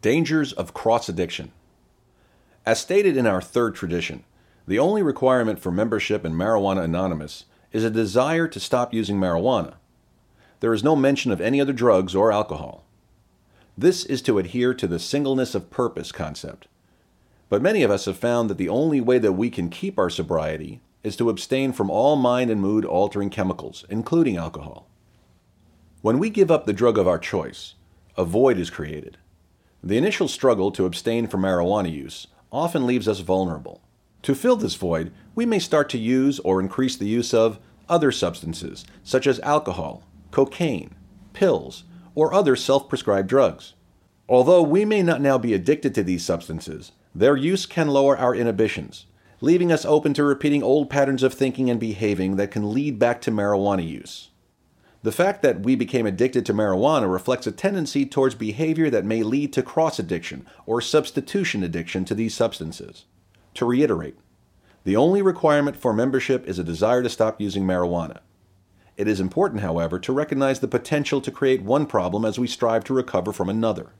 Dangers 0.00 0.52
of 0.52 0.74
cross 0.74 1.08
addiction. 1.08 1.50
As 2.64 2.78
stated 2.78 3.16
in 3.16 3.26
our 3.26 3.42
third 3.42 3.74
tradition, 3.74 4.22
the 4.64 4.78
only 4.78 5.02
requirement 5.02 5.58
for 5.58 5.72
membership 5.72 6.24
in 6.24 6.34
Marijuana 6.34 6.84
Anonymous 6.84 7.46
is 7.72 7.82
a 7.82 7.90
desire 7.90 8.46
to 8.46 8.60
stop 8.60 8.94
using 8.94 9.16
marijuana. 9.18 9.74
There 10.60 10.72
is 10.72 10.84
no 10.84 10.94
mention 10.94 11.32
of 11.32 11.40
any 11.40 11.60
other 11.60 11.72
drugs 11.72 12.14
or 12.14 12.30
alcohol. 12.30 12.84
This 13.76 14.04
is 14.04 14.22
to 14.22 14.38
adhere 14.38 14.72
to 14.72 14.86
the 14.86 15.00
singleness 15.00 15.56
of 15.56 15.68
purpose 15.68 16.12
concept. 16.12 16.68
But 17.48 17.60
many 17.60 17.82
of 17.82 17.90
us 17.90 18.04
have 18.04 18.16
found 18.16 18.48
that 18.50 18.58
the 18.58 18.68
only 18.68 19.00
way 19.00 19.18
that 19.18 19.32
we 19.32 19.50
can 19.50 19.68
keep 19.68 19.98
our 19.98 20.10
sobriety 20.10 20.80
is 21.02 21.16
to 21.16 21.28
abstain 21.28 21.72
from 21.72 21.90
all 21.90 22.14
mind 22.14 22.50
and 22.50 22.60
mood 22.60 22.84
altering 22.84 23.30
chemicals, 23.30 23.84
including 23.88 24.36
alcohol. 24.36 24.86
When 26.02 26.20
we 26.20 26.30
give 26.30 26.52
up 26.52 26.66
the 26.66 26.72
drug 26.72 26.98
of 26.98 27.08
our 27.08 27.18
choice, 27.18 27.74
a 28.16 28.24
void 28.24 28.58
is 28.58 28.70
created. 28.70 29.18
The 29.82 29.96
initial 29.96 30.26
struggle 30.26 30.70
to 30.72 30.86
abstain 30.86 31.28
from 31.28 31.42
marijuana 31.42 31.92
use 31.92 32.26
often 32.50 32.86
leaves 32.86 33.06
us 33.06 33.20
vulnerable. 33.20 33.80
To 34.22 34.34
fill 34.34 34.56
this 34.56 34.74
void, 34.74 35.12
we 35.34 35.46
may 35.46 35.60
start 35.60 35.88
to 35.90 35.98
use 35.98 36.40
or 36.40 36.60
increase 36.60 36.96
the 36.96 37.06
use 37.06 37.32
of 37.32 37.60
other 37.88 38.10
substances, 38.10 38.84
such 39.04 39.26
as 39.26 39.38
alcohol, 39.40 40.02
cocaine, 40.30 40.94
pills, 41.32 41.84
or 42.14 42.34
other 42.34 42.56
self 42.56 42.88
prescribed 42.88 43.28
drugs. 43.28 43.74
Although 44.28 44.62
we 44.62 44.84
may 44.84 45.02
not 45.02 45.20
now 45.20 45.38
be 45.38 45.54
addicted 45.54 45.94
to 45.94 46.02
these 46.02 46.24
substances, 46.24 46.92
their 47.14 47.36
use 47.36 47.64
can 47.64 47.88
lower 47.88 48.18
our 48.18 48.34
inhibitions, 48.34 49.06
leaving 49.40 49.70
us 49.70 49.84
open 49.84 50.12
to 50.14 50.24
repeating 50.24 50.62
old 50.62 50.90
patterns 50.90 51.22
of 51.22 51.32
thinking 51.32 51.70
and 51.70 51.78
behaving 51.78 52.36
that 52.36 52.50
can 52.50 52.72
lead 52.72 52.98
back 52.98 53.20
to 53.22 53.30
marijuana 53.30 53.88
use. 53.88 54.30
The 55.02 55.12
fact 55.12 55.42
that 55.42 55.60
we 55.60 55.76
became 55.76 56.06
addicted 56.06 56.44
to 56.46 56.54
marijuana 56.54 57.10
reflects 57.10 57.46
a 57.46 57.52
tendency 57.52 58.04
towards 58.04 58.34
behavior 58.34 58.90
that 58.90 59.04
may 59.04 59.22
lead 59.22 59.52
to 59.52 59.62
cross 59.62 59.98
addiction 59.98 60.46
or 60.66 60.80
substitution 60.80 61.62
addiction 61.62 62.04
to 62.06 62.14
these 62.14 62.34
substances. 62.34 63.04
To 63.54 63.64
reiterate, 63.64 64.16
the 64.82 64.96
only 64.96 65.22
requirement 65.22 65.76
for 65.76 65.92
membership 65.92 66.48
is 66.48 66.58
a 66.58 66.64
desire 66.64 67.02
to 67.02 67.08
stop 67.08 67.40
using 67.40 67.64
marijuana. 67.64 68.20
It 68.96 69.06
is 69.06 69.20
important, 69.20 69.60
however, 69.60 70.00
to 70.00 70.12
recognize 70.12 70.58
the 70.58 70.66
potential 70.66 71.20
to 71.20 71.30
create 71.30 71.62
one 71.62 71.86
problem 71.86 72.24
as 72.24 72.38
we 72.38 72.48
strive 72.48 72.82
to 72.84 72.94
recover 72.94 73.32
from 73.32 73.48
another. 73.48 73.92